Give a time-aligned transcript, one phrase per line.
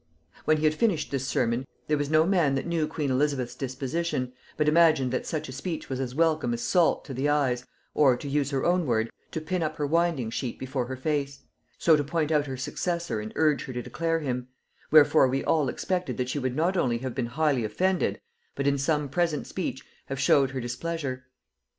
[0.45, 4.33] "When he had finished this sermon, there was no man that knew queen Elizabeth's disposition,
[4.57, 8.17] but imagined that such a speech was as welcome as salt to the eyes, or,
[8.17, 11.41] to use her own word, to pin up her winding sheet before her face,
[11.77, 14.47] so to point out her successor and urge her to declare him;
[14.89, 18.19] wherefore we all expected that she would not only have been highly offended,
[18.55, 21.27] but in some present speech have showed her displeasure.